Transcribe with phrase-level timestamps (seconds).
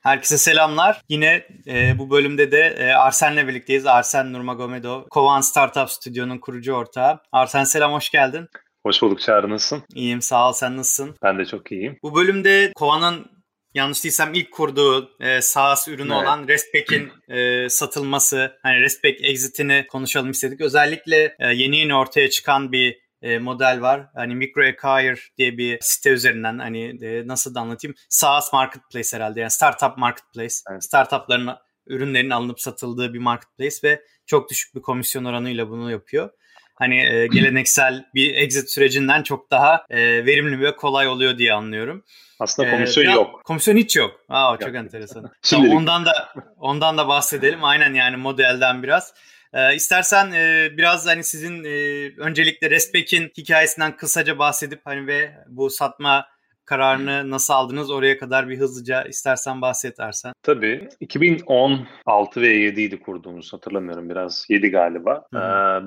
[0.00, 1.02] Herkese selamlar.
[1.08, 3.86] Yine e, bu bölümde de e, Arsen'le birlikteyiz.
[3.86, 7.20] Arsen Nurmagomedov, Kovan Startup Stüdyo'nun kurucu ortağı.
[7.32, 8.48] Arsen selam, hoş geldin.
[8.86, 9.84] Hoş bulduk Çağrı, nasılsın?
[9.94, 10.52] İyiyim, sağ ol.
[10.52, 11.16] Sen nasılsın?
[11.22, 11.98] Ben de çok iyiyim.
[12.02, 13.26] Bu bölümde Kovan'ın
[13.74, 16.22] yanlış değilsem ilk kurduğu e, SaaS ürünü evet.
[16.22, 20.60] olan Restpack'in e, satılması, hani Restpack exit'ini konuşalım istedik.
[20.60, 24.06] Özellikle e, yeni yeni ortaya çıkan bir e, model var.
[24.14, 27.94] Hani MicroAcquire diye bir site üzerinden hani e, nasıl da anlatayım?
[28.08, 30.54] SaaS marketplace herhalde yani startup marketplace.
[30.70, 30.84] Evet.
[30.84, 31.50] Startupların
[31.86, 36.30] ürünlerin alınıp satıldığı bir marketplace ve çok düşük bir komisyon oranıyla bunu yapıyor.
[36.74, 42.04] Hani e, geleneksel bir exit sürecinden çok daha e, verimli ve kolay oluyor diye anlıyorum.
[42.40, 43.44] Aslında komisyon ee, yok.
[43.44, 44.20] Komisyon hiç yok.
[44.28, 45.30] Aa çok enteresan.
[45.42, 47.64] Tamam, ondan da ondan da bahsedelim.
[47.64, 49.14] Aynen yani modelden biraz.
[49.52, 51.70] E, istersen e, biraz hani sizin e,
[52.18, 56.26] öncelikle Respect'in hikayesinden kısaca bahsedip hani ve bu satma
[56.64, 60.32] kararını nasıl aldınız oraya kadar bir hızlıca istersen bahset Ersen.
[60.42, 60.88] Tabii.
[61.00, 65.24] 2016 ve 7 idi kurduğumuz hatırlamıyorum biraz 7 galiba.
[65.34, 65.38] Ee,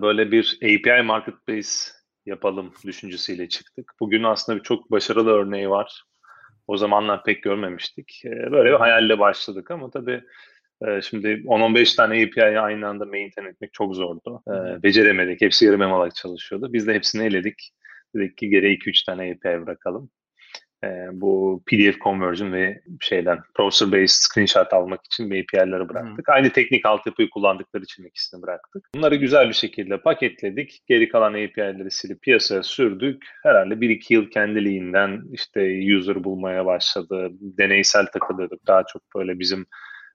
[0.02, 1.70] böyle bir API Marketplace
[2.26, 3.92] yapalım düşüncesiyle çıktık.
[4.00, 6.04] Bugün aslında bir çok başarılı örneği var.
[6.68, 8.22] O zamanlar pek görmemiştik.
[8.26, 10.24] Ee, böyle bir hayalle başladık ama tabii
[11.02, 14.44] şimdi 10-15 tane API'yi aynı anda maintain etmek çok zordu.
[14.48, 15.42] Ee, beceremedik.
[15.42, 16.74] Hepsi yarım yamalak çalışıyordu.
[16.74, 17.74] Biz de hepsini eledik.
[18.16, 20.10] Dedik ki geri 2-3 tane API bırakalım.
[20.84, 26.28] Ee, bu PDF conversion ve şeyden browser based screenshot almak için API'leri bıraktık.
[26.28, 26.34] Hmm.
[26.34, 28.90] Aynı teknik altyapıyı kullandıkları için ikisini bıraktık.
[28.96, 30.80] Bunları güzel bir şekilde paketledik.
[30.88, 33.26] Geri kalan API'leri silip piyasaya sürdük.
[33.44, 37.30] Herhalde 1-2 yıl kendiliğinden işte user bulmaya başladı.
[37.32, 38.68] Deneysel takılıyorduk.
[38.68, 39.66] Daha çok böyle bizim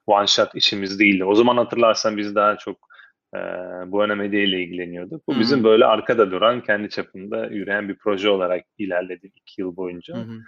[0.09, 1.25] one shot işimiz değildi.
[1.25, 2.89] O zaman hatırlarsan biz daha çok
[3.35, 3.39] e,
[3.87, 5.29] bu medya ile ilgileniyorduk.
[5.29, 5.41] Bu hmm.
[5.41, 10.15] bizim böyle arkada duran, kendi çapında yürüyen bir proje olarak ilerledi iki yıl boyunca.
[10.15, 10.39] Hmm.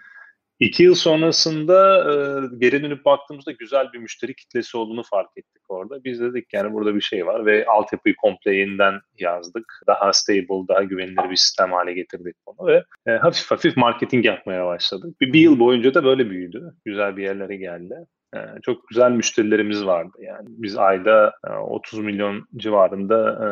[0.60, 2.14] İki yıl sonrasında e,
[2.58, 6.04] geri dönüp baktığımızda güzel bir müşteri kitlesi olduğunu fark ettik orada.
[6.04, 9.64] Biz dedik yani burada bir şey var ve altyapıyı komple yeniden yazdık.
[9.86, 14.66] Daha stable, daha güvenilir bir sistem hale getirdik bunu ve e, hafif hafif marketing yapmaya
[14.66, 15.20] başladık.
[15.20, 16.72] Bir, bir yıl boyunca da böyle büyüdü.
[16.84, 17.94] Güzel bir yerlere geldi.
[18.36, 20.18] Ee, çok güzel müşterilerimiz vardı.
[20.20, 23.48] Yani biz ayda 30 e, milyon civarında e,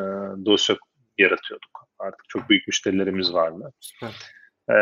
[0.46, 0.76] dosya
[1.18, 1.88] yaratıyorduk.
[1.98, 3.72] Artık çok büyük müşterilerimiz vardı.
[4.70, 4.74] Ee,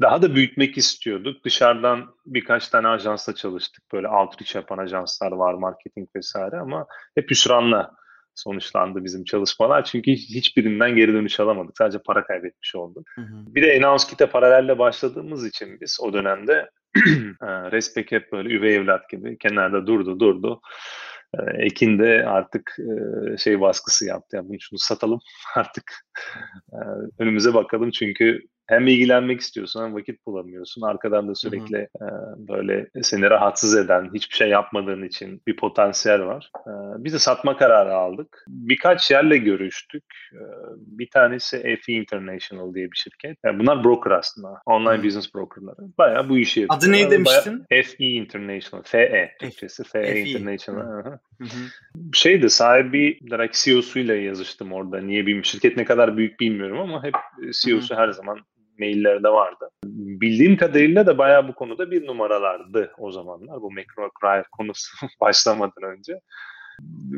[0.00, 1.44] daha da büyütmek istiyorduk.
[1.44, 3.84] Dışarıdan birkaç tane ajansla çalıştık.
[3.92, 7.94] Böyle outreach yapan ajanslar var, marketing vesaire ama hep hüsranla
[8.34, 9.84] sonuçlandı bizim çalışmalar.
[9.84, 11.78] Çünkü hiçbirinden geri dönüş alamadık.
[11.78, 13.06] Sadece para kaybetmiş olduk.
[13.14, 13.54] Hı hı.
[13.54, 16.70] Bir de Announce Kit'e paralelle başladığımız için biz o dönemde
[17.72, 20.60] Respek hep böyle üvey evlat gibi kenarda durdu durdu.
[21.54, 22.76] Ekin de artık
[23.38, 24.36] şey baskısı yaptı.
[24.36, 25.20] Yani şunu satalım
[25.56, 25.92] artık
[27.18, 30.82] önümüze bakalım çünkü hem ilgilenmek istiyorsun hem vakit bulamıyorsun.
[30.82, 36.50] Arkadan da sürekli e, böyle seni rahatsız eden, hiçbir şey yapmadığın için bir potansiyel var.
[36.66, 36.72] E,
[37.04, 38.44] biz de satma kararı aldık.
[38.48, 40.04] Birkaç yerle görüştük.
[40.32, 40.42] E,
[40.76, 43.38] bir tanesi FE International diye bir şirket.
[43.44, 44.48] Yani bunlar broker aslında.
[44.66, 45.04] Online hmm.
[45.04, 45.76] business brokerları.
[45.98, 46.86] Bayağı bu işi yapıyorlar.
[46.86, 47.64] Adı ne demiştin?
[47.70, 48.82] FE International.
[48.82, 49.34] FE.
[49.40, 49.84] Türkçesi.
[49.84, 51.18] FE, FE International.
[52.12, 55.00] Şeydi sahibi olarak CEO'suyla yazıştım orada.
[55.00, 55.44] Niye bilmiyorum.
[55.44, 57.14] Şirket ne kadar büyük bilmiyorum ama hep
[57.62, 58.38] CEO'su her zaman
[58.78, 59.70] maillerde vardı.
[59.84, 63.60] Bildiğim kadarıyla da bayağı bu konuda bir numaralardı o zamanlar.
[63.60, 66.20] Bu McRae konusu başlamadan önce.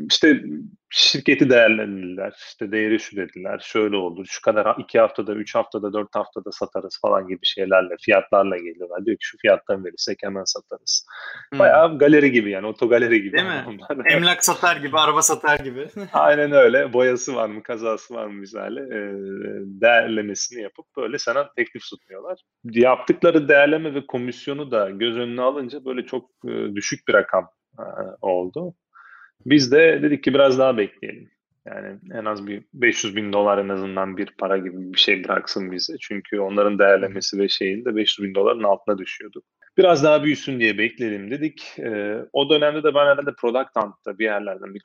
[0.09, 0.43] İşte
[0.89, 2.33] şirketi değerlendirdiler.
[2.47, 3.59] İşte değeri şu dediler.
[3.63, 4.25] Şöyle olur.
[4.29, 9.05] Şu kadar iki haftada, üç haftada, dört haftada satarız falan gibi şeylerle, fiyatlarla geliyorlar.
[9.05, 11.05] Diyor ki şu fiyattan verirsek hemen satarız.
[11.51, 11.59] Hmm.
[11.59, 13.37] Bayağı galeri gibi yani otogaleri gibi.
[13.37, 13.77] Değil mi?
[14.09, 15.87] Emlak satar gibi, araba satar gibi.
[16.13, 16.93] Aynen öyle.
[16.93, 18.79] Boyası var mı, kazası var mı misali.
[18.79, 18.99] E,
[19.81, 22.39] değerlemesini yapıp böyle sana teklif sunuyorlar.
[22.63, 27.83] Yaptıkları değerleme ve komisyonu da göz önüne alınca böyle çok e, düşük bir rakam e,
[28.21, 28.73] oldu.
[29.45, 31.29] Biz de dedik ki biraz daha bekleyelim.
[31.65, 35.71] Yani en az bir 500 bin dolar en azından bir para gibi bir şey bıraksın
[35.71, 35.97] bize.
[36.01, 39.41] Çünkü onların değerlemesi ve şeyin de 500 bin doların altına düşüyordu.
[39.77, 41.79] Biraz daha büyüsün diye bekleyelim dedik.
[41.79, 44.81] Ee, o dönemde de ben herhalde Product Hunt'ta bir yerlerden bir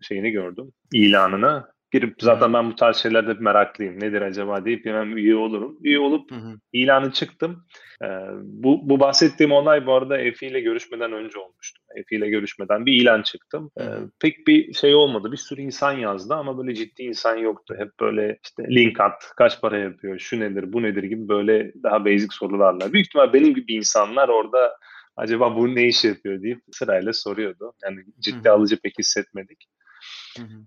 [0.00, 0.72] şeyini gördüm.
[0.92, 1.66] ilanını.
[1.92, 4.00] Girip zaten ben bu tarz şeylerde meraklıyım.
[4.00, 5.78] Nedir acaba deyip hemen üye olurum.
[5.82, 6.54] Üye olup hı hı.
[6.72, 7.64] ilanı çıktım.
[8.04, 8.06] Ee,
[8.42, 11.82] bu, bu bahsettiğim olay bu arada Efi ile görüşmeden önce olmuştu.
[11.96, 13.70] Efi ile görüşmeden bir ilan çıktım.
[13.80, 13.84] Ee,
[14.20, 15.32] pek bir şey olmadı.
[15.32, 17.74] Bir sürü insan yazdı ama böyle ciddi insan yoktu.
[17.78, 22.04] Hep böyle işte link at, kaç para yapıyor, şu nedir, bu nedir gibi böyle daha
[22.04, 22.92] basic sorularla.
[22.92, 24.76] Büyük ihtimal benim gibi insanlar orada
[25.16, 27.72] acaba bu ne iş yapıyor deyip sırayla soruyordu.
[27.84, 29.66] Yani ciddi alıcı pek hissetmedik.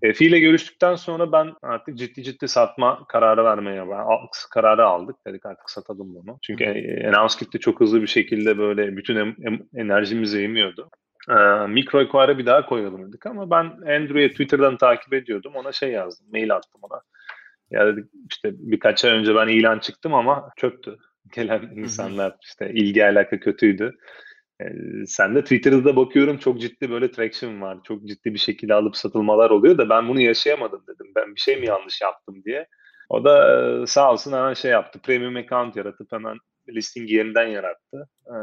[0.02, 3.84] Efi ile görüştükten sonra ben artık ciddi ciddi satma kararı vermeye
[4.50, 5.16] kararı aldık.
[5.26, 6.38] Dedik artık satalım bunu.
[6.42, 6.64] Çünkü
[7.06, 10.90] Announce Kit'te çok hızlı bir şekilde böyle bütün em, em, enerjimizi emiyordu.
[11.28, 15.52] Ee, Micro Equire'a bir daha koyalım dedik ama ben Andrew'e Twitter'dan takip ediyordum.
[15.54, 17.00] Ona şey yazdım, mail attım ona.
[17.70, 20.98] Ya dedik işte birkaç ay önce ben ilan çıktım ama çöktü.
[21.34, 23.98] Gelen insanlar işte ilgi alaka kötüydü.
[25.06, 27.78] Sen de Twitter'da da bakıyorum çok ciddi böyle traction var.
[27.84, 31.12] Çok ciddi bir şekilde alıp satılmalar oluyor da ben bunu yaşayamadım dedim.
[31.16, 32.66] Ben bir şey mi yanlış yaptım diye.
[33.08, 35.00] O da sağ olsun hemen şey yaptı.
[35.02, 36.38] Premium account yaratıp hemen
[36.68, 38.08] listing yeniden yarattı.
[38.26, 38.34] Ee,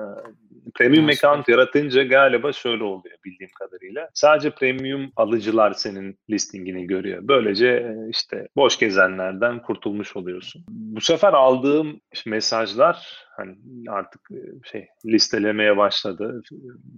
[0.75, 1.31] premium Aslında.
[1.31, 4.09] account yaratınca galiba şöyle oluyor bildiğim kadarıyla.
[4.13, 7.19] Sadece premium alıcılar senin listingini görüyor.
[7.23, 10.65] Böylece e, işte boş gezenlerden kurtulmuş oluyorsun.
[10.67, 13.55] Bu sefer aldığım mesajlar hani
[13.89, 14.39] artık e,
[14.71, 16.41] şey listelemeye başladı.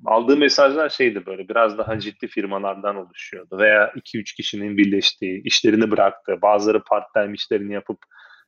[0.05, 6.41] Aldığım mesajlar şeydi böyle biraz daha ciddi firmalardan oluşuyordu veya 2-3 kişinin birleştiği, işlerini bıraktı.
[6.41, 7.97] Bazıları part-time işlerini yapıp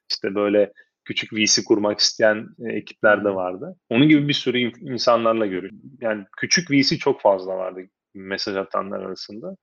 [0.10, 0.72] işte böyle
[1.06, 3.76] küçük VC kurmak isteyen e, ekipler de vardı.
[3.90, 5.80] Onun gibi bir sürü insanlarla görüyorum.
[6.02, 7.82] Yani küçük VC çok fazla vardı
[8.16, 9.56] mesaj atanlar arasında.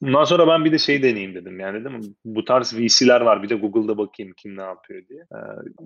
[0.00, 1.60] Bundan sonra ben bir de şey deneyeyim dedim.
[1.60, 5.24] Yani dedim bu tarz VC'ler var bir de Google'da bakayım kim ne yapıyor diye.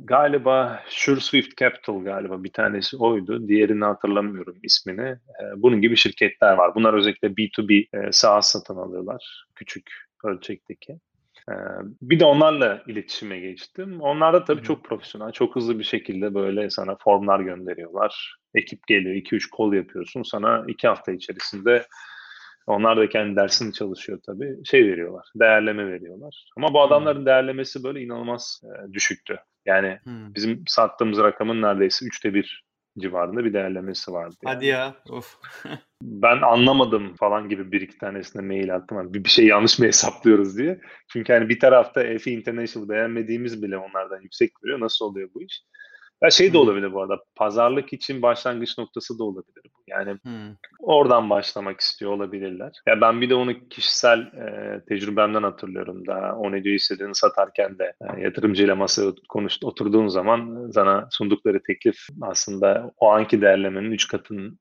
[0.04, 3.48] Galiba SureSwift Capital galiba bir tanesi oydu.
[3.48, 5.16] Diğerini hatırlamıyorum ismini.
[5.56, 6.74] Bunun gibi şirketler var.
[6.74, 9.44] Bunlar özellikle B2B e, SaaS satın alıyorlar.
[9.54, 9.90] Küçük
[10.24, 10.98] ölçekteki.
[11.50, 11.54] Ee,
[12.02, 14.00] bir de onlarla iletişime geçtim.
[14.00, 18.36] Onlar da tabii çok profesyonel, çok hızlı bir şekilde böyle sana formlar gönderiyorlar.
[18.54, 20.22] Ekip geliyor, 2-3 kol yapıyorsun.
[20.22, 21.86] Sana 2 hafta içerisinde
[22.66, 24.56] onlar da kendi dersini çalışıyor tabii.
[24.64, 26.44] Şey veriyorlar, değerleme veriyorlar.
[26.56, 29.38] Ama bu adamların değerlemesi böyle inanılmaz e, düşüktü.
[29.66, 30.34] Yani hmm.
[30.34, 32.64] bizim sattığımız rakamın neredeyse üçte bir
[32.98, 34.36] civarında bir değerlemesi vardı.
[34.42, 34.54] Yani.
[34.54, 34.94] Hadi ya.
[35.10, 35.36] Of.
[36.02, 38.98] ben anlamadım falan gibi bir iki tanesine mail attım.
[38.98, 40.80] Hani bir, bir şey yanlış mı hesaplıyoruz diye.
[41.12, 44.80] Çünkü hani bir tarafta EFI International beğenmediğimiz bile onlardan yüksek veriyor.
[44.80, 45.62] Nasıl oluyor bu iş?
[46.22, 47.18] Ya şey de olabilir bu arada.
[47.34, 49.80] Pazarlık için başlangıç noktası da olabilir bu.
[49.88, 50.56] Yani hmm.
[50.78, 52.72] oradan başlamak istiyor olabilirler.
[52.88, 56.06] Ya ben bir de onu kişisel e, tecrübemden hatırlıyorum.
[56.06, 61.62] Daha o ne diyor istediğini satarken de e, yatırımcıyla masaya konuş, oturduğun zaman sana sundukları
[61.62, 64.58] teklif aslında o anki değerlemenin 3 katın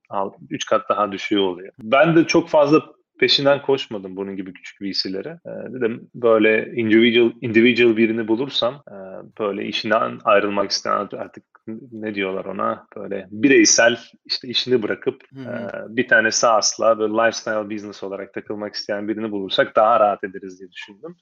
[0.50, 1.72] 3 kat daha düşüğü oluyor.
[1.82, 2.82] Ben de çok fazla
[3.20, 5.38] peşinden koşmadım bunun gibi küçük VC'lere.
[5.46, 8.96] E, dedim böyle individual individual birini bulursam e,
[9.38, 11.44] böyle işinden ayrılmak isteyen artık
[11.92, 15.54] ne diyorlar ona böyle bireysel işte işini bırakıp e,
[15.88, 20.70] bir tane SaaS'la böyle lifestyle business olarak takılmak isteyen birini bulursak daha rahat ederiz diye
[20.70, 21.16] düşündüm.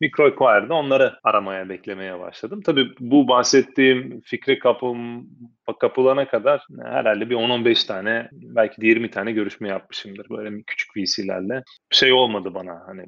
[0.00, 2.60] MicroAcquire'da onları aramaya, beklemeye başladım.
[2.64, 5.28] Tabii bu bahsettiğim fikri kapım,
[5.80, 11.62] kapılana kadar herhalde bir 10-15 tane, belki de 20 tane görüşme yapmışımdır böyle küçük VC'lerle.
[11.90, 13.06] Şey olmadı bana hani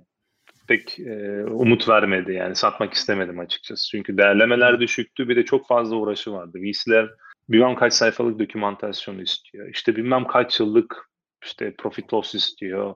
[0.68, 3.88] pek e, umut vermedi yani satmak istemedim açıkçası.
[3.88, 6.58] Çünkü değerlemeler düşüktü bir de çok fazla uğraşı vardı.
[6.58, 7.10] VC'ler
[7.48, 9.68] bilmem kaç sayfalık dokümantasyon istiyor.
[9.68, 11.10] İşte bilmem kaç yıllık
[11.44, 12.94] işte profit loss istiyor.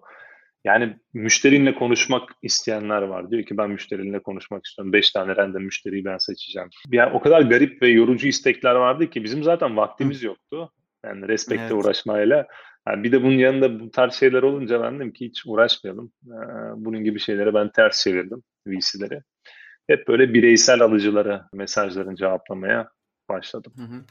[0.66, 3.30] Yani müşterinle konuşmak isteyenler var.
[3.30, 4.92] Diyor ki ben müşterinle konuşmak istiyorum.
[4.92, 6.68] Beş tane random müşteriyi ben seçeceğim.
[6.92, 10.72] Yani o kadar garip ve yorucu istekler vardı ki bizim zaten vaktimiz yoktu.
[11.04, 11.72] Yani respekte evet.
[11.72, 12.46] uğraşmayla.
[12.88, 16.12] Yani bir de bunun yanında bu tarz şeyler olunca ben dedim ki hiç uğraşmayalım.
[16.26, 16.30] Ee,
[16.76, 19.20] bunun gibi şeylere ben ters çevirdim VC'leri.
[19.86, 22.88] Hep böyle bireysel alıcılara mesajlarını cevaplamaya
[23.28, 23.72] başladım.
[23.76, 24.04] Hı hı.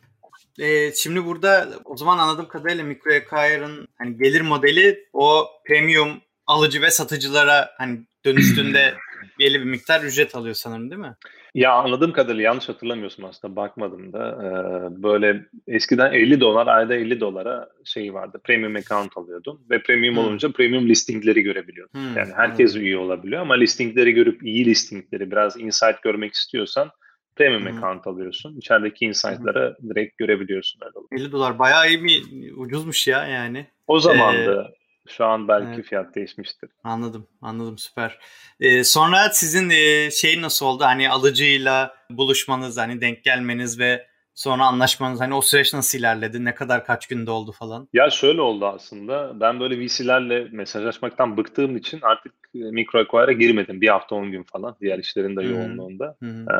[0.60, 6.92] Ee, şimdi burada o zaman anladığım kadarıyla MicroAcquire'ın hani gelir modeli o premium alıcı ve
[6.92, 8.94] satıcılara hani dönüştüğünde
[9.40, 11.16] belli bir miktar ücret alıyor sanırım değil mi?
[11.56, 17.20] Ya anladığım kadarıyla yanlış hatırlamıyorsun aslında bakmadım da ee, böyle eskiden 50 dolar ayda 50
[17.20, 20.24] dolara şey vardı premium account alıyordun ve premium hmm.
[20.24, 22.00] olunca premium listingleri görebiliyordun.
[22.00, 22.18] Hmm.
[22.18, 22.82] Yani herkes hmm.
[22.82, 26.90] üye olabiliyor ama listingleri görüp iyi listingleri biraz insight görmek istiyorsan
[27.36, 27.78] premium hmm.
[27.78, 28.58] account alıyorsun.
[28.58, 29.90] İçerideki insight'ları hmm.
[29.90, 32.24] direkt görebiliyorsun öyle 50 dolar bayağı iyi bir
[32.58, 33.68] ucuzmuş ya yani.
[33.88, 34.68] O zamandı.
[34.72, 35.86] Ee, şu an belki evet.
[35.86, 36.70] fiyat değişmiştir.
[36.84, 38.20] Anladım, anladım süper.
[38.60, 40.84] Ee, sonra sizin e, şey nasıl oldu?
[40.84, 46.46] Hani alıcıyla buluşmanız, hani denk gelmeniz ve sonra anlaşmanız hani o süreç nasıl ilerledi?
[46.46, 47.88] Ne kadar kaç günde oldu falan?
[47.94, 49.40] Ya şöyle oldu aslında.
[49.40, 53.82] Ben böyle VC'lerle mesajlaşmaktan bıktığım için artık e, Microacquire'a girmedim.
[53.82, 54.76] Bir hafta on gün falan.
[54.82, 56.16] Diğer işlerin de yoğunluğunda.
[56.24, 56.56] Ee,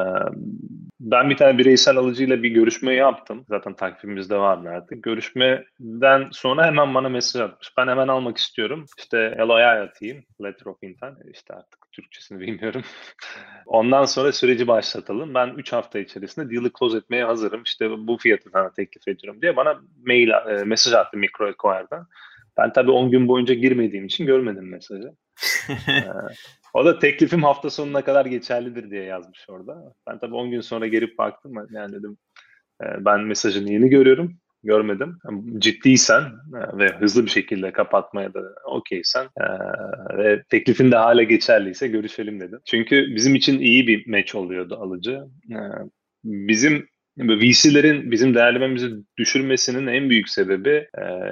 [1.00, 3.46] ben bir tane bireysel alıcıyla bir görüşme yaptım.
[3.50, 5.04] Zaten takvimimizde vardı artık.
[5.04, 7.72] Görüşmeden sonra hemen bana mesaj atmış.
[7.78, 8.86] Ben hemen almak istiyorum.
[8.98, 10.24] İşte LOI atayım.
[10.44, 11.18] Letter of Intent.
[11.34, 12.82] İşte artık Türkçesini bilmiyorum.
[13.66, 15.34] Ondan sonra süreci başlatalım.
[15.34, 17.65] Ben 3 hafta içerisinde deal'ı close etmeye hazırım.
[17.66, 22.08] İşte bu fiyatı sana teklif ediyorum diye bana mail, e, mesaj attı Microacquire'dan.
[22.58, 25.12] Ben tabii 10 gün boyunca girmediğim için görmedim mesajı.
[25.70, 26.04] ee,
[26.74, 29.94] o da teklifim hafta sonuna kadar geçerlidir diye yazmış orada.
[30.08, 31.54] Ben tabii 10 gün sonra gelip baktım.
[31.72, 32.18] Yani dedim
[32.84, 35.20] e, ben mesajını yeni görüyorum görmedim.
[35.58, 39.46] Ciddiysen e, ve hızlı bir şekilde kapatmaya da okeysen e,
[40.18, 42.60] ve teklifin de hala geçerliyse görüşelim dedim.
[42.66, 45.24] Çünkü bizim için iyi bir match oluyordu alıcı.
[45.52, 45.60] E,
[46.24, 50.88] bizim VC'lerin bizim değerlememizi düşürmesinin en büyük sebebi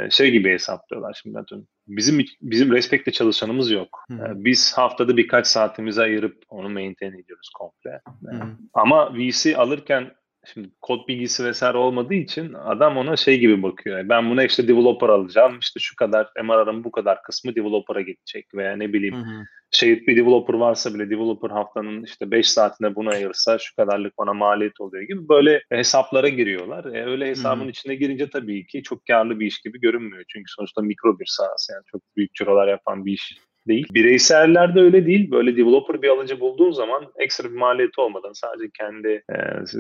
[0.10, 1.68] şey gibi hesaplıyorlar şimdi atıyorum.
[1.88, 4.00] Bizim bizim Respect'te çalışanımız yok.
[4.12, 4.32] Hı.
[4.36, 8.02] Biz haftada birkaç saatimizi ayırıp onu maintain ediyoruz komple.
[8.26, 8.42] Hı.
[8.74, 10.12] Ama VC alırken
[10.46, 14.10] Şimdi kod bilgisi vesaire olmadığı için adam ona şey gibi bakıyor.
[14.10, 15.60] Ben buna işte developer alacağım.
[15.60, 19.46] İşte şu kadar MRR'ın bu kadar kısmı developer'a gidecek veya ne bileyim hı hı.
[19.72, 24.34] şey bir developer varsa bile developer haftanın işte 5 saatine buna ayırsa şu kadarlık bana
[24.34, 26.86] maliyet oluyor gibi böyle hesaplara giriyorlar.
[26.86, 27.70] E, öyle hesabın hı hı.
[27.70, 30.24] içine girince tabii ki çok karlı bir iş gibi görünmüyor.
[30.28, 33.88] Çünkü sonuçta mikro bir sahası yani çok büyük cirolar yapan bir iş değil.
[33.94, 35.32] Bireysellerde öyle değil.
[35.32, 39.36] Böyle developer bir alıcı bulduğun zaman ekstra bir maliyeti olmadan sadece kendi e,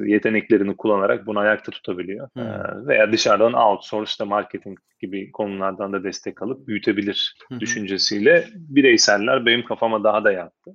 [0.05, 2.29] yeteneklerini kullanarak bunu ayakta tutabiliyor.
[2.33, 2.43] Hmm.
[2.43, 7.59] E, veya dışarıdan outsource işte marketing gibi konulardan da destek alıp büyütebilir hmm.
[7.59, 10.71] düşüncesiyle bireyseller benim kafama daha da yattı.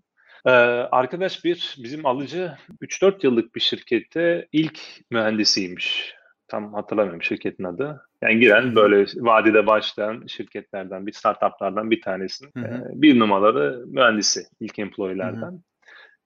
[0.47, 6.15] Ee, arkadaş bir bizim alıcı 3-4 yıllık bir şirkette ilk mühendisiymiş.
[6.49, 8.03] Tam hatırlamıyorum şirketin adı.
[8.23, 12.85] Yani giren böyle vadide başlayan şirketlerden, bir startuplardan bir tanesinin hı hı.
[12.95, 15.53] bir numaralı mühendisi ilk employee'lerden.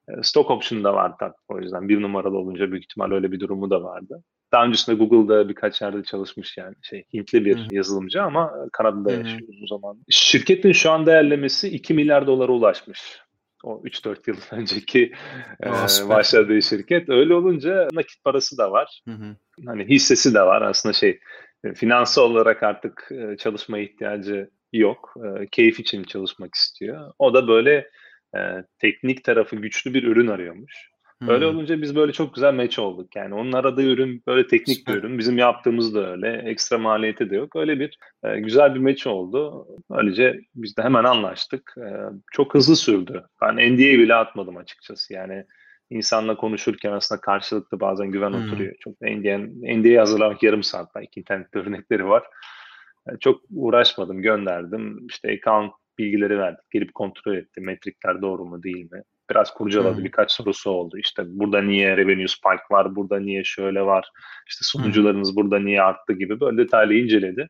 [0.09, 0.23] Hı.
[0.23, 3.69] Stock option da var tabii o yüzden bir numaralı olunca büyük ihtimal öyle bir durumu
[3.69, 4.23] da vardı.
[4.51, 7.75] Daha öncesinde Google'da birkaç yerde çalışmış yani şey Hintli bir Hı-hı.
[7.75, 9.19] yazılımcı ama Kanada'da Hı-hı.
[9.19, 9.97] yaşıyor o zaman.
[10.09, 13.23] Şirketin şu an değerlemesi 2 milyar dolara ulaşmış
[13.63, 15.11] o 3-4 yıl önceki
[15.63, 15.69] e,
[16.09, 17.09] başladığı şirket.
[17.09, 19.01] Öyle olunca nakit parası da var.
[19.07, 19.35] Hı hı.
[19.65, 20.61] Hani hissesi de var.
[20.61, 21.19] Aslında şey
[21.63, 25.13] e, finansal olarak artık e, çalışmaya ihtiyacı yok.
[25.17, 27.13] E, keyif için çalışmak istiyor.
[27.19, 27.89] O da böyle
[28.35, 28.39] e,
[28.79, 30.92] teknik tarafı güçlü bir ürün arıyormuş.
[31.19, 31.29] Hmm.
[31.29, 33.15] Öyle olunca biz böyle çok güzel match olduk.
[33.15, 34.95] Yani onun aradığı ürün böyle teknik Süper.
[34.95, 35.19] bir ürün.
[35.19, 36.41] Bizim yaptığımız da öyle.
[36.45, 37.55] Ekstra maliyeti de yok.
[37.55, 39.67] Öyle bir e, güzel bir match oldu.
[39.91, 41.75] Böylece biz de hemen anlaştık.
[41.77, 41.87] E,
[42.31, 43.23] çok hızlı sürdü.
[43.41, 45.13] Ben NDA bile atmadım açıkçası.
[45.13, 45.45] Yani
[45.89, 48.45] insanla konuşurken aslında karşılıklı bazen güven hmm.
[48.45, 48.75] oturuyor.
[48.79, 49.37] Çok NDA,
[49.77, 52.23] NDA hazırlamak yarım saat belki internet örnekleri var.
[53.07, 55.07] Yani çok uğraşmadım, gönderdim.
[55.09, 56.71] İşte account bilgileri verdik.
[56.71, 57.61] Gelip kontrol etti.
[57.61, 59.03] Metrikler doğru mu değil mi?
[59.29, 59.97] Biraz kurcaladı.
[59.97, 60.03] Hmm.
[60.03, 60.97] Birkaç sorusu oldu.
[60.97, 62.95] İşte burada niye revenue spike var?
[62.95, 64.09] Burada niye şöyle var?
[64.47, 65.35] İşte sunucularınız hmm.
[65.35, 67.49] burada niye arttı gibi böyle detaylı inceledi.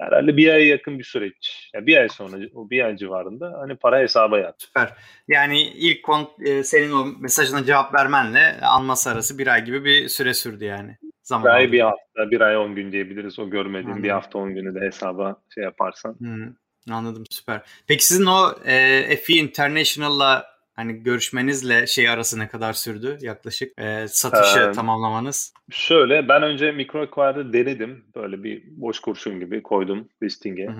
[0.00, 1.70] Herhalde bir aya yakın bir süreç.
[1.74, 4.66] Yani bir ay sonra, o bir ay civarında hani para hesaba yattı.
[4.66, 4.92] Süper.
[5.28, 10.08] Yani ilk kont, e, senin o mesajına cevap vermenle alması arası bir ay gibi bir
[10.08, 10.96] süre sürdü yani.
[11.22, 13.38] Zaman bir ay bir hafta, bir ay on gün diyebiliriz.
[13.38, 14.02] O görmediğim Anladım.
[14.02, 16.16] bir hafta on günü de hesaba şey yaparsan.
[16.18, 16.52] Hmm.
[16.90, 17.62] Anladım süper.
[17.86, 24.08] Peki sizin o e, FE International'la hani görüşmenizle şey arası ne kadar sürdü yaklaşık e,
[24.08, 25.54] satışı ee, tamamlamanız?
[25.70, 28.04] Şöyle ben önce MicroAcquire'da denedim.
[28.16, 30.62] Böyle bir boş kurşun gibi koydum listing'e.
[30.62, 30.70] Ee,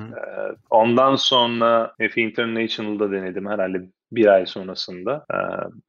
[0.70, 3.82] ondan sonra FE International'da denedim herhalde
[4.12, 5.26] bir ay sonrasında.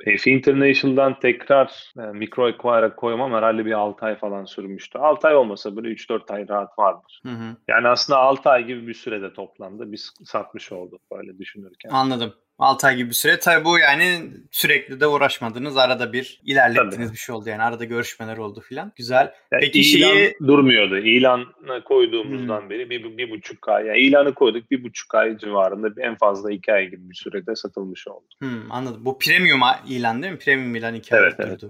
[0.05, 4.99] E, FE International'dan tekrar e, MicroAcquire'a koymam herhalde bir 6 ay falan sürmüştü.
[4.99, 7.21] 6 ay olmasa böyle 3-4 ay rahat vardır.
[7.23, 7.55] Hı hı.
[7.67, 11.89] Yani aslında 6 ay gibi bir sürede toplamda biz satmış olduk böyle düşünürken.
[11.89, 12.33] Anladım.
[12.59, 13.39] 6 ay gibi bir süre.
[13.39, 14.21] Tabii bu yani
[14.51, 15.77] sürekli de uğraşmadınız.
[15.77, 17.49] Arada bir ilerlettiğiniz bir şey oldu.
[17.49, 18.91] Yani arada görüşmeler oldu filan.
[18.95, 19.33] Güzel.
[19.51, 20.33] Yani Peki ilan şeyi...
[20.47, 20.97] durmuyordu.
[20.97, 22.69] İlanı koyduğumuzdan hmm.
[22.69, 23.85] beri bir, bir, bir buçuk ay.
[23.85, 28.07] Yani ilanı koyduk bir buçuk ay civarında en fazla iki ay gibi bir sürede satılmış
[28.07, 28.16] oldu.
[28.39, 29.05] Hmm, anladım.
[29.05, 30.39] Bu premium ilan değil mi?
[30.39, 31.61] Premium ilan iki evet, evet.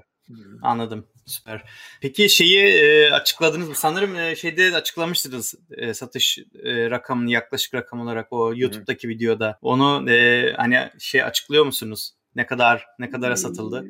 [0.62, 1.08] Anladım.
[1.25, 1.63] Süper.
[2.01, 3.75] Peki şeyi e, açıkladınız mı?
[3.75, 9.12] Sanırım e, şeyde açıklamıştınız e, satış e, rakamını yaklaşık rakam olarak o YouTube'daki Hı.
[9.12, 9.60] videoda.
[9.62, 12.12] Onu e, hani şey açıklıyor musunuz?
[12.36, 13.86] Ne kadar ne kadara satıldı?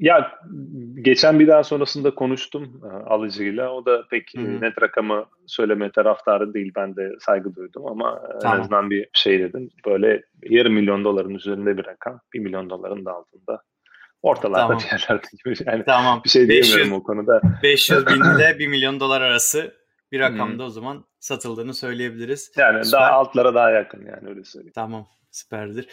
[0.00, 0.32] Ya
[1.02, 3.72] geçen bir daha sonrasında konuştum e, alıcıyla.
[3.72, 4.60] O da pek Hı.
[4.60, 6.72] net rakamı söyleme taraftarı değil.
[6.76, 8.56] Ben de saygı duydum ama tamam.
[8.56, 9.70] en azından bir şey dedim.
[9.86, 12.20] Böyle yarım milyon doların üzerinde bir rakam.
[12.34, 13.62] Bir milyon doların da altında
[14.22, 14.78] Ortalarda tamam.
[14.84, 15.70] bir yerlerde gibi.
[15.70, 16.20] Yani tamam.
[16.24, 17.40] bir şey diyemiyorum 500, o konuda.
[17.62, 19.74] 500 bin ile 1 milyon dolar arası
[20.12, 22.52] bir rakamda o zaman satıldığını söyleyebiliriz.
[22.56, 23.00] Yani Süper.
[23.00, 24.72] daha altlara daha yakın yani öyle söyleyeyim.
[24.74, 25.88] Tamam süperdir.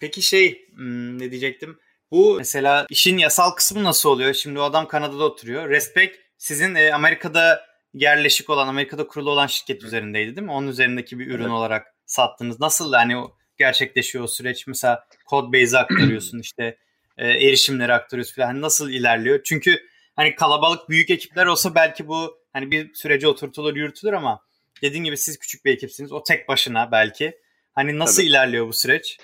[0.00, 1.78] Peki şey hmm, ne diyecektim?
[2.10, 4.34] Bu mesela işin yasal kısmı nasıl oluyor?
[4.34, 5.70] Şimdi o adam Kanada'da oturuyor.
[5.70, 10.52] Respect sizin e, Amerika'da yerleşik olan, Amerika'da kurulu olan şirket üzerindeydi değil mi?
[10.52, 11.52] Onun üzerindeki bir ürün evet.
[11.52, 12.60] olarak sattınız.
[12.60, 14.66] Nasıl yani o gerçekleşiyor o süreç?
[14.66, 16.78] Mesela code base aktarıyorsun işte
[17.16, 19.40] e, erişimleri aktarıyoruz falan hani nasıl ilerliyor?
[19.44, 19.80] Çünkü
[20.16, 24.40] hani kalabalık büyük ekipler olsa belki bu hani bir sürece oturtulur yürütülür ama
[24.82, 26.12] dediğin gibi siz küçük bir ekipsiniz.
[26.12, 27.38] O tek başına belki.
[27.74, 28.28] Hani nasıl Tabii.
[28.28, 29.18] ilerliyor bu süreç?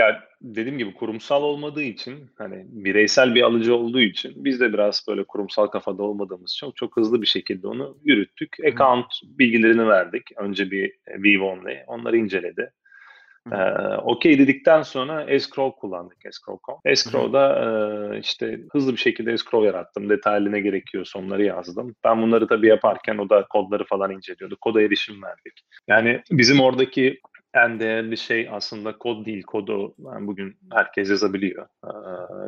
[0.00, 5.04] Ya dediğim gibi kurumsal olmadığı için hani bireysel bir alıcı olduğu için biz de biraz
[5.08, 8.56] böyle kurumsal kafada olmadığımız için çok hızlı bir şekilde onu yürüttük.
[8.72, 10.22] Account bilgilerini verdik.
[10.36, 11.78] Önce bir Vive Only.
[11.86, 12.72] Onları inceledi.
[13.52, 13.56] Ee,
[13.96, 16.78] Okey dedikten sonra escrow kullandık escrow.com.
[16.84, 17.44] Escrow'da
[18.14, 20.08] e, işte hızlı bir şekilde escrow yarattım.
[20.08, 21.94] Detaylı ne gerekiyorsa onları yazdım.
[22.04, 24.56] Ben bunları tabii yaparken o da kodları falan inceliyordu.
[24.60, 25.60] Koda erişim verdik.
[25.88, 27.20] Yani bizim oradaki
[27.54, 29.42] en değerli şey aslında kod değil.
[29.42, 31.66] Kodu yani bugün herkes yazabiliyor.
[31.84, 31.90] Ee,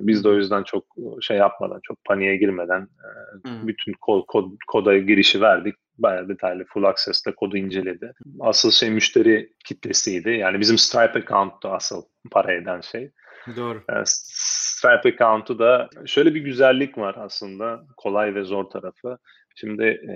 [0.00, 0.84] biz de o yüzden çok
[1.20, 3.08] şey yapmadan, çok paniğe girmeden e,
[3.48, 3.68] Hmm.
[3.68, 5.74] bütün kod, kod, koda girişi verdik.
[5.98, 8.12] Bayağı detaylı full access'te kodu inceledi.
[8.40, 10.30] Asıl şey müşteri kitlesiydi.
[10.30, 13.10] Yani bizim Stripe account'tu asıl para eden şey.
[13.56, 13.82] Doğru.
[13.90, 17.84] Ee, Stripe account'u da şöyle bir güzellik var aslında.
[17.96, 19.18] Kolay ve zor tarafı.
[19.54, 20.14] Şimdi e,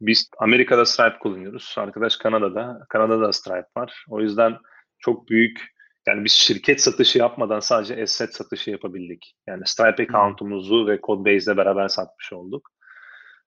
[0.00, 1.74] biz Amerika'da Stripe kullanıyoruz.
[1.78, 2.86] Arkadaş Kanada'da.
[2.88, 4.04] Kanada'da Stripe var.
[4.08, 4.56] O yüzden
[4.98, 5.76] çok büyük
[6.06, 9.36] yani biz şirket satışı yapmadan sadece asset satışı yapabildik.
[9.46, 12.70] Yani Stripe account'umuzu ve Codebase'le beraber satmış olduk.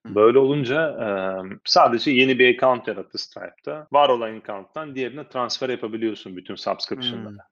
[0.06, 0.96] Böyle olunca
[1.64, 3.88] sadece yeni bir account yarattı Stripe'da.
[3.92, 7.46] Var olan account'tan diğerine transfer yapabiliyorsun bütün subscription'lara.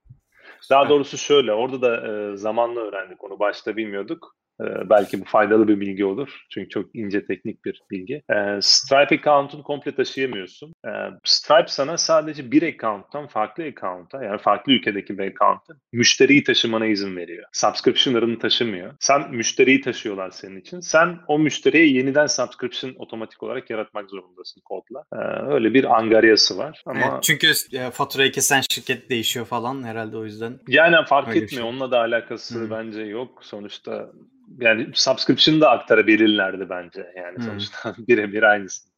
[0.70, 3.24] Daha doğrusu şöyle, orada da zamanla öğrendik.
[3.24, 4.36] Onu başta bilmiyorduk.
[4.60, 6.44] E, belki bu faydalı bir bilgi olur.
[6.50, 8.14] Çünkü çok ince teknik bir bilgi.
[8.14, 10.72] E, Stripe account'unu komple taşıyamıyorsun.
[10.86, 10.90] E,
[11.24, 17.16] Stripe sana sadece bir account'tan farklı account'a, yani farklı ülkedeki bir account'a müşteriyi taşımana izin
[17.16, 17.44] veriyor.
[17.52, 18.94] Subscription'larını taşımıyor.
[19.00, 20.80] Sen müşteriyi taşıyorlar senin için.
[20.80, 25.02] Sen o müşteriye yeniden subscription otomatik olarak yaratmak zorundasın kodla.
[25.12, 26.82] E, öyle bir angaryası var.
[26.86, 30.58] Ama Evet, çünkü e, faturayı kesen şirket değişiyor falan herhalde o yüzden.
[30.68, 31.62] yani fark Öyle etmiyor.
[31.62, 31.70] şey.
[31.70, 32.70] Onunla da alakası Hı.
[32.70, 33.44] bence yok.
[33.44, 34.10] Sonuçta
[34.58, 37.12] yani subscription'ı da aktarabilirlerdi bence.
[37.16, 37.42] Yani Hı.
[37.42, 38.88] sonuçta birebir aynısı.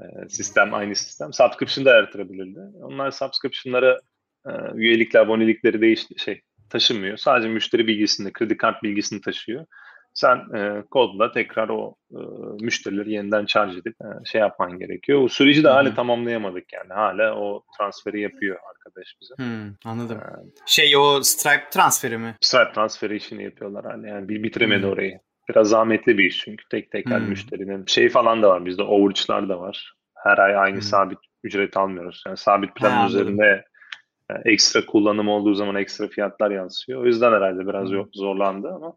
[0.00, 1.32] Ee, sistem aynı sistem.
[1.32, 2.58] Subscription da yaratılabilirdi.
[2.82, 4.00] Onlar subscription'lara
[4.46, 7.16] e, üyelikler, abonelikleri değiş şey taşımıyor.
[7.16, 9.66] Sadece müşteri bilgisini, kredi kart bilgisini taşıyor.
[10.14, 12.18] Sen e, kodla tekrar o e,
[12.64, 15.22] müşterileri yeniden charge edip e, şey yapman gerekiyor.
[15.22, 15.76] O süreci de Hı hı.
[15.76, 16.92] hala tamamlayamadık yani.
[16.92, 19.34] Hala o transferi yapıyor arkadaş bize.
[19.36, 20.18] Hmm, anladım.
[20.18, 22.36] Ee, Şey o Stripe transferi mi?
[22.40, 24.06] Stripe transferi işini yapıyorlar hala.
[24.08, 24.92] Yani bir bitiremedi Hmm.
[24.92, 25.20] orayı.
[25.48, 29.48] Biraz zahmetli bir iş çünkü tek tek her müşterinin şey falan da var bizde overage
[29.48, 29.94] da var.
[30.24, 30.82] Her ay aynı Hmm.
[30.82, 32.22] sabit ücret almıyoruz.
[32.26, 33.64] Yani sabit planın Ha, üzerinde
[34.30, 37.02] e, ekstra kullanım olduğu zaman ekstra fiyatlar yansıyor.
[37.02, 38.96] O yüzden herhalde biraz zorlandı ama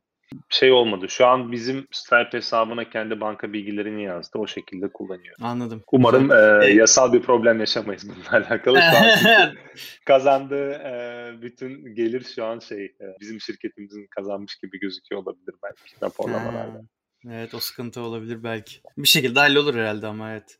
[0.49, 1.09] şey olmadı.
[1.09, 4.37] Şu an bizim Stripe hesabına kendi banka bilgilerini yazdı.
[4.37, 5.35] O şekilde kullanıyor.
[5.41, 5.83] Anladım.
[5.91, 8.79] Umarım e, yasal bir problem yaşamayız bununla alakalı.
[8.79, 8.97] Şu
[9.29, 9.55] an
[10.05, 16.03] kazandığı e, bütün gelir şu an şey e, bizim şirketimizin kazanmış gibi gözüküyor olabilir belki
[16.03, 16.81] raporlamalarda.
[17.31, 18.81] Evet o sıkıntı olabilir belki.
[18.97, 20.57] Bir şekilde hallolur herhalde ama evet.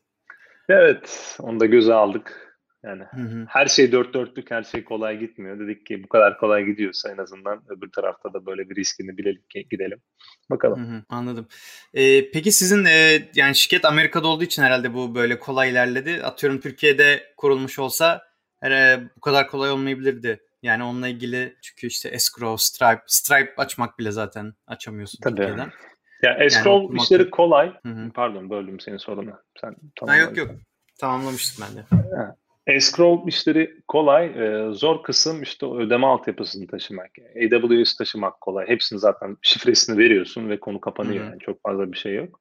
[0.68, 2.43] Evet, onu da göze aldık.
[2.84, 3.44] Yani Hı hı.
[3.48, 5.60] her şey dört dörtlük, her şey kolay gitmiyor.
[5.60, 9.42] Dedik ki bu kadar kolay gidiyorsa en azından öbür tarafta da böyle bir riskini bilelim
[9.70, 10.00] gidelim.
[10.50, 10.86] Bakalım.
[10.86, 11.48] Hı hı, anladım.
[11.94, 16.22] Ee, peki sizin e, yani şirket Amerika'da olduğu için herhalde bu böyle kolay ilerledi.
[16.22, 18.22] Atıyorum Türkiye'de kurulmuş olsa
[18.64, 20.40] e, bu kadar kolay olmayabilirdi.
[20.62, 25.36] Yani onunla ilgili çünkü işte escrow, Stripe, Stripe açmak bile zaten açamıyorsun Tabii.
[25.36, 25.70] Türkiye'den.
[26.22, 27.72] Ya escrow okumak- işleri kolay.
[27.82, 28.10] Hı hı.
[28.14, 29.32] Pardon böldüm senin sorunu.
[29.60, 30.18] Sen Ha, tamam.
[30.20, 30.50] yok yok.
[31.00, 31.84] Tamamlamıştık ben de.
[32.66, 34.26] Escrow işleri kolay.
[34.26, 37.10] Ee, zor kısım işte o ödeme altyapısını taşımak.
[37.36, 38.68] AWS taşımak kolay.
[38.68, 41.24] Hepsini zaten şifresini veriyorsun ve konu kapanıyor.
[41.24, 42.40] Yani çok fazla bir şey yok.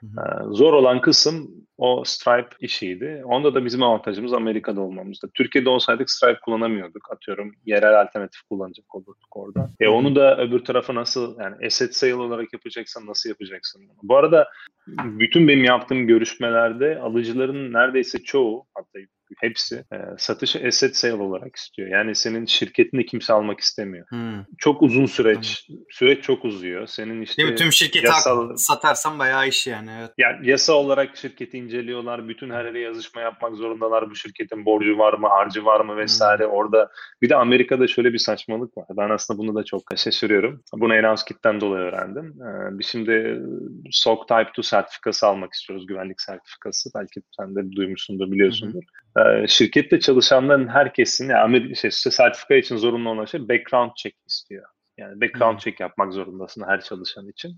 [0.00, 0.54] Hı.
[0.54, 3.22] zor olan kısım o Stripe işiydi.
[3.24, 5.28] Onda da bizim avantajımız Amerika'da olmamızda.
[5.34, 7.12] Türkiye'de olsaydık Stripe kullanamıyorduk.
[7.12, 9.70] Atıyorum yerel alternatif kullanacak olurduk orada.
[9.80, 13.82] E onu da öbür tarafa nasıl yani asset sale olarak yapacaksan nasıl yapacaksın?
[13.88, 13.98] bunu?
[14.02, 14.48] Bu arada
[14.96, 18.98] bütün benim yaptığım görüşmelerde alıcıların neredeyse çoğu hatta
[19.38, 21.88] hepsi e, satışı asset sale olarak istiyor.
[21.88, 24.06] Yani senin şirketini kimse almak istemiyor.
[24.08, 24.46] Hı.
[24.58, 25.68] Çok uzun süreç.
[25.90, 26.86] Süreç çok uzuyor.
[26.86, 27.56] Senin işte Değil mi?
[27.56, 29.90] Tüm şirketi yasal- satarsan bayağı iş yani.
[29.98, 30.10] Evet.
[30.18, 32.28] yani yasa olarak şirketi inceliyorlar.
[32.28, 34.10] Bütün her yere yazışma yapmak zorundalar.
[34.10, 36.46] Bu şirketin borcu var mı, harcı var mı vesaire.
[36.46, 36.90] Orada
[37.22, 38.86] bir de Amerika'da şöyle bir saçmalık var.
[38.96, 40.62] Ben aslında bunu da çok şaşırıyorum.
[40.74, 41.22] Bunu Elance
[41.60, 42.34] dolayı öğrendim.
[42.42, 43.42] Ee, biz şimdi
[43.90, 45.86] SOC Type 2 sertifikası almak istiyoruz.
[45.86, 46.90] Güvenlik sertifikası.
[46.94, 48.82] Belki sen de duymuşsundur, biliyorsundur.
[48.82, 49.07] Ee,
[49.48, 54.64] şirkette çalışanların herkesin yani Amerika, şey, sertifika için zorunlu olan şey background check istiyor.
[54.98, 55.58] Yani background Hmm.
[55.58, 57.56] check yapmak zorundasın her çalışan için.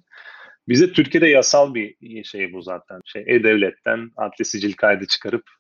[0.68, 3.00] Bize Türkiye'de yasal bir şey bu zaten.
[3.04, 5.50] Şey E-Devlet'ten adli sicil kaydı çıkarıp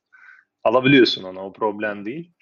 [0.64, 1.40] alabiliyorsun onu.
[1.40, 2.32] O problem değil.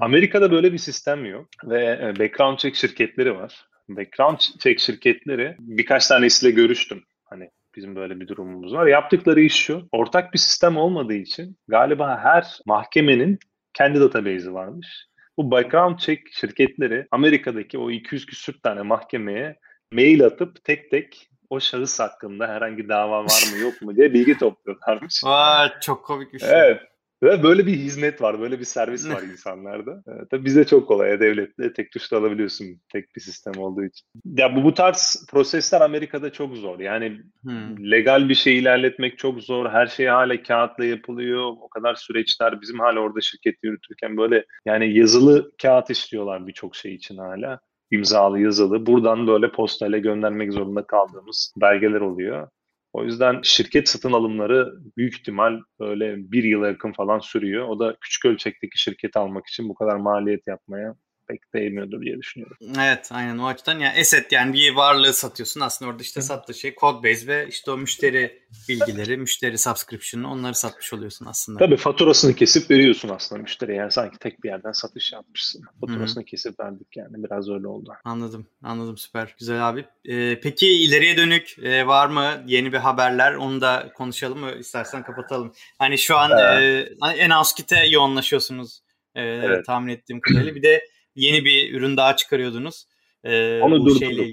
[0.00, 3.66] Amerika'da böyle bir sistem yok ve e, background check şirketleri var.
[3.88, 7.04] Background check şirketleri birkaç tanesiyle görüştüm.
[7.24, 8.86] Hani Bizim böyle bir durumumuz var.
[8.86, 9.88] Yaptıkları iş şu.
[9.92, 13.38] Ortak bir sistem olmadığı için galiba her mahkemenin
[13.72, 15.06] kendi database'i varmış.
[15.38, 19.58] Bu background check şirketleri Amerika'daki o 200 küsür tane mahkemeye
[19.92, 24.38] mail atıp tek tek o şahıs hakkında herhangi dava var mı yok mu diye bilgi
[24.38, 25.24] topluyorlarmış.
[25.24, 26.50] Vay çok komik bir şey.
[26.52, 26.80] Evet.
[27.24, 30.02] Ve böyle bir hizmet var, böyle bir servis var insanlarda.
[30.08, 31.20] Ee, tabii bizde çok kolay.
[31.20, 34.06] Devletle tek tuşla alabiliyorsun tek bir sistem olduğu için.
[34.24, 36.78] Ya bu, bu tarz prosesler Amerika'da çok zor.
[36.78, 37.90] Yani hmm.
[37.90, 39.70] legal bir şey ilerletmek çok zor.
[39.70, 41.52] Her şey hala kağıtla yapılıyor.
[41.60, 46.94] O kadar süreçler bizim hala orada şirket yürütürken böyle yani yazılı kağıt istiyorlar birçok şey
[46.94, 47.60] için hala
[47.90, 52.48] imzalı yazılı buradan böyle postayla göndermek zorunda kaldığımız belgeler oluyor.
[52.94, 57.68] O yüzden şirket satın alımları büyük ihtimal böyle bir yıla yakın falan sürüyor.
[57.68, 60.94] O da küçük ölçekteki şirketi almak için bu kadar maliyet yapmaya
[61.28, 62.56] pek değmiyordur diye düşünüyorum.
[62.78, 66.74] Evet aynen o açıdan yani asset yani bir varlığı satıyorsun aslında orada işte sattığı şey
[66.74, 71.58] Codebase ve işte o müşteri bilgileri, müşteri subscription'ı onları satmış oluyorsun aslında.
[71.58, 75.64] Tabii faturasını kesip veriyorsun aslında müşteriye yani sanki tek bir yerden satış yapmışsın.
[75.80, 76.30] Faturasını Hı-hı.
[76.30, 77.92] kesip verdik yani biraz öyle oldu.
[78.04, 79.84] Anladım anladım süper güzel abi.
[80.04, 85.02] Ee, peki ileriye dönük e, var mı yeni bir haberler onu da konuşalım mı istersen
[85.02, 85.52] kapatalım.
[85.78, 86.88] Hani şu an evet.
[87.02, 88.80] e, en az kite yoğunlaşıyorsunuz
[89.14, 89.66] e, evet.
[89.66, 90.54] tahmin ettiğim kadarıyla.
[90.54, 90.84] Bir de
[91.14, 92.86] yeni bir ürün daha çıkarıyordunuz.
[93.24, 93.98] Ee, onu durdurduk.
[93.98, 94.30] Şeyle,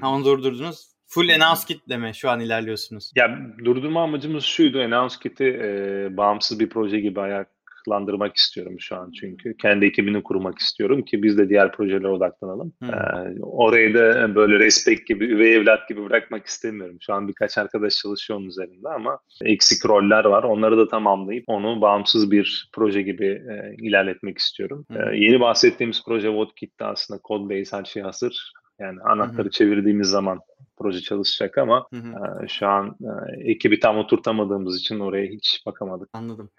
[0.00, 0.94] ha, onu durdurdunuz.
[1.06, 3.12] Full announce kit deme şu an ilerliyorsunuz.
[3.16, 4.80] Ya durdurma amacımız şuydu.
[4.80, 7.53] Announce kit'i e, bağımsız bir proje gibi ayak
[7.84, 9.56] odaklandırmak istiyorum şu an çünkü.
[9.56, 12.72] Kendi ekibini kurmak istiyorum ki biz de diğer projelere odaklanalım.
[12.78, 12.90] Hmm.
[12.90, 16.96] Ee, orayı da böyle respect gibi, üvey evlat gibi bırakmak istemiyorum.
[17.00, 20.42] Şu an birkaç arkadaş çalışıyor onun üzerinde ama eksik roller var.
[20.42, 24.84] Onları da tamamlayıp onu bağımsız bir proje gibi e, ilerletmek istiyorum.
[24.88, 25.00] Hmm.
[25.00, 28.52] Ee, yeni bahsettiğimiz proje WhatKit'te aslında Codebase her şey hazır.
[28.80, 30.40] Yani anahtarı hı çevirdiğimiz zaman
[30.76, 32.44] proje çalışacak ama hı hı.
[32.44, 36.08] E, şu an e, ekibi tam oturtamadığımız için oraya hiç bakamadık.
[36.12, 36.50] Anladım.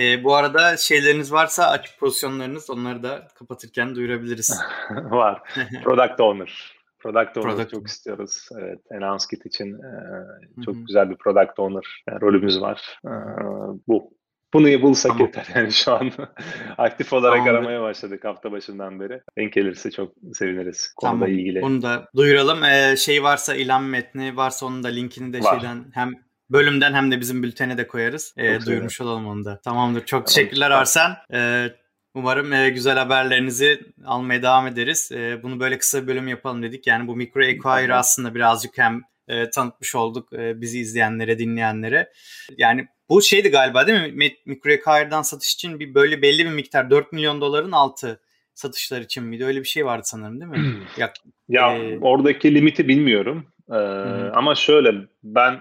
[0.00, 4.60] E, bu arada şeyleriniz varsa açık pozisyonlarınız onları da kapatırken duyurabiliriz.
[4.90, 5.42] Var.
[5.84, 6.74] Product Owner.
[6.98, 7.70] Product Owner product.
[7.70, 8.48] çok istiyoruz.
[8.60, 9.90] Evet, Announce Kit için e,
[10.64, 10.84] çok Hı-hı.
[10.84, 12.98] güzel bir Product Owner e, rolümüz var.
[13.06, 13.12] E,
[13.88, 14.14] bu.
[14.54, 15.26] Bunu bulsak tamam.
[15.26, 16.10] yeter yani şu an
[16.78, 17.54] aktif olarak tamam.
[17.54, 19.20] aramaya başladık hafta başından beri.
[19.38, 21.28] Denk gelirse çok seviniriz konuda tamam.
[21.28, 21.62] ilgili.
[21.62, 22.64] Bunu da duyuralım.
[22.64, 25.54] Ee, şey varsa ilan metni varsa onun da linkini de Var.
[25.54, 26.12] şeyden hem
[26.50, 28.34] bölümden hem de bizim bültene de koyarız.
[28.36, 29.60] E, duyurmuş olalım onu da.
[29.60, 30.00] Tamamdır.
[30.00, 30.26] Çok tamam.
[30.26, 31.10] teşekkürler Arsen.
[31.32, 31.68] E,
[32.14, 35.12] umarım e, güzel haberlerinizi almaya devam ederiz.
[35.12, 36.86] E, bunu böyle kısa bir bölüm yapalım dedik.
[36.86, 42.12] Yani bu Micro Acquire aslında birazcık hem e, tanıtmış olduk e, bizi izleyenlere, dinleyenlere.
[42.56, 44.32] Yani bu şeydi galiba değil mi?
[44.46, 48.20] Micro Acquire'dan satış için bir böyle belli bir miktar 4 milyon doların altı
[48.54, 49.44] satışlar için miydi?
[49.44, 50.82] Öyle bir şey vardı sanırım değil mi?
[50.98, 51.12] ya,
[51.48, 51.98] ya e...
[51.98, 53.46] oradaki limiti bilmiyorum.
[53.70, 53.74] Ee,
[54.34, 55.60] ama şöyle ben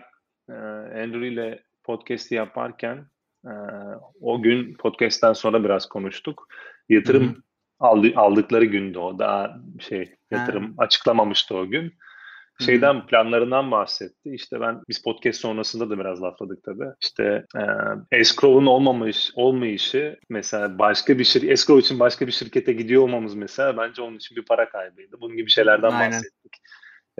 [0.49, 0.55] e,
[0.93, 3.05] Andrew ile podcast'i yaparken
[3.45, 3.53] e,
[4.21, 6.47] o gün podcast'ten sonra biraz konuştuk.
[6.89, 7.41] Yatırım Hı-hı.
[7.79, 9.19] aldı, aldıkları gündü o.
[9.19, 10.83] Daha şey yatırım ha.
[10.83, 11.93] açıklamamıştı o gün.
[12.59, 13.05] Şeyden Hı-hı.
[13.05, 14.29] planlarından bahsetti.
[14.33, 16.87] İşte ben biz podcast sonrasında da biraz lafladık tabii.
[17.01, 17.61] İşte e,
[18.17, 23.77] escrow'un olmamış olmayışı mesela başka bir şirket escrow için başka bir şirkete gidiyor olmamız mesela
[23.77, 25.21] bence onun için bir para kaybıydı.
[25.21, 26.11] Bunun gibi şeylerden Aynen.
[26.11, 26.53] bahsettik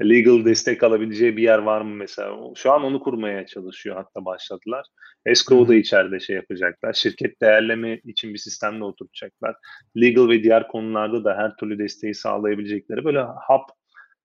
[0.01, 2.38] legal destek alabileceği bir yer var mı mesela?
[2.56, 4.86] Şu an onu kurmaya çalışıyor hatta başladılar.
[5.25, 6.93] Escrow da içeride şey yapacaklar.
[6.93, 9.56] Şirket değerleme için bir sistemle oturtacaklar.
[9.97, 13.69] Legal ve diğer konularda da her türlü desteği sağlayabilecekleri böyle hub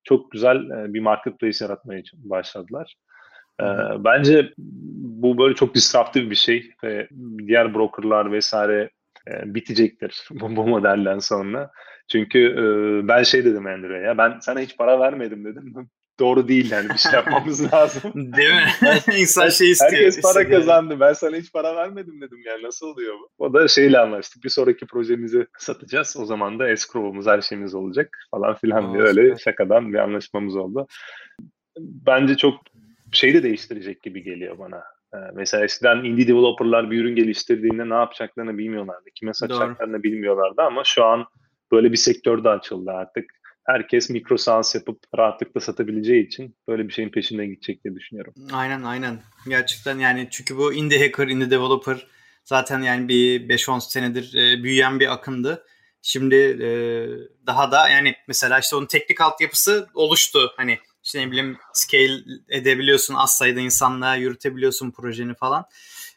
[0.05, 2.95] çok güzel e, bir marketplace yaratmaya başladılar.
[3.63, 3.65] Ee,
[3.99, 7.09] bence bu böyle çok disruptif bir şey ve
[7.47, 8.98] diğer brokerlar vesaire e,
[9.45, 11.71] bitecektir bu, bu modelden sonra.
[12.09, 12.63] Çünkü e,
[13.09, 15.75] ben şey dedim Andrew'e ya ben sana hiç para vermedim dedim.
[16.21, 18.13] Doğru değil yani bir şey yapmamız lazım.
[18.15, 18.99] Değil mi?
[19.19, 19.93] İnsan şey istiyor.
[19.93, 20.61] Herkes para istiyor.
[20.61, 21.01] kazandı.
[21.01, 23.31] Ben sana hiç para vermedim dedim yani nasıl oluyor bu?
[23.39, 24.45] O da şeyle anlaştık.
[24.45, 26.17] Bir sonraki projemizi satacağız.
[26.21, 30.87] O zaman da escrow'umuz her şeyimiz olacak falan filan diye öyle şakadan bir anlaşmamız oldu.
[31.79, 32.55] Bence çok
[33.13, 34.83] şey de değiştirecek gibi geliyor bana.
[35.15, 39.11] Ee, mesela eskiden indie developerlar bir ürün geliştirdiğinde ne yapacaklarını bilmiyorlardı.
[39.15, 40.03] Kime satacaklarını Doğru.
[40.03, 41.27] bilmiyorlardı ama şu an
[41.73, 43.25] böyle bir sektör de açıldı artık.
[43.67, 48.35] Herkes mikrosans yapıp rahatlıkla satabileceği için böyle bir şeyin peşinden gidecek diye düşünüyorum.
[48.53, 49.21] Aynen aynen.
[49.49, 52.07] Gerçekten yani çünkü bu indie hacker, indie developer
[52.45, 55.65] zaten yani bir 5-10 senedir e, büyüyen bir akımdı.
[56.03, 56.69] Şimdi e,
[57.47, 60.53] daha da yani mesela işte onun teknik altyapısı oluştu.
[60.57, 62.19] Hani işte ne bileyim scale
[62.49, 65.65] edebiliyorsun az sayıda insanla yürütebiliyorsun projeni falan.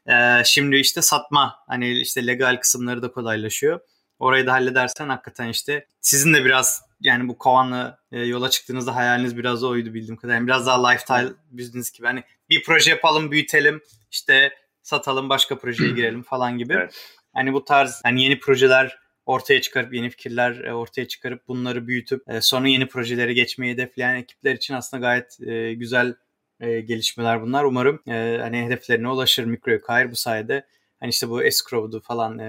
[0.07, 3.79] Ee, şimdi işte satma hani işte legal kısımları da kolaylaşıyor.
[4.19, 9.37] Orayı da halledersen hakikaten işte sizin de biraz yani bu kovanla e, yola çıktığınızda hayaliniz
[9.37, 10.33] biraz oydu bildiğim kadar.
[10.33, 12.07] Yani biraz daha lifestyle business gibi.
[12.07, 14.51] Hani bir proje yapalım, büyütelim, işte
[14.81, 16.73] satalım, başka projeye girelim falan gibi.
[16.73, 16.93] Evet.
[17.33, 18.97] Hani bu tarz hani yeni projeler
[19.31, 24.15] ortaya çıkarıp yeni fikirler e, ortaya çıkarıp bunları büyütüp e, sonra yeni projelere geçmeyi hedefleyen
[24.15, 26.15] ekipler için aslında gayet e, güzel
[26.61, 27.63] gelişmeler bunlar.
[27.63, 28.01] Umarım
[28.41, 30.65] hani hedeflerine ulaşır Microacquire bu sayede.
[30.99, 32.39] Hani işte bu escrow'du falan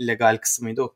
[0.00, 0.94] legal kısmıydı o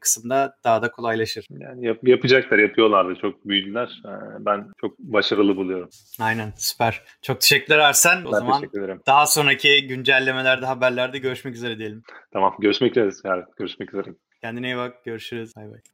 [0.00, 1.46] kısımda daha da kolaylaşır.
[1.50, 3.14] Yani yap, yapacaklar, yapıyorlardı.
[3.20, 4.02] Çok büyüdüler.
[4.38, 5.88] Ben çok başarılı buluyorum.
[6.20, 7.02] Aynen, süper.
[7.22, 8.22] Çok teşekkürler Arsen.
[8.24, 8.70] O ben zaman
[9.06, 12.02] daha sonraki güncellemelerde, haberlerde görüşmek üzere diyelim.
[12.32, 13.44] Tamam, görüşmek üzere.
[13.58, 14.14] Görüşmek üzere.
[14.40, 15.04] Kendine iyi bak.
[15.04, 15.56] Görüşürüz.
[15.56, 15.88] Bay bay.